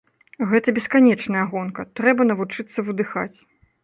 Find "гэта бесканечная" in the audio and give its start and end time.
0.51-1.43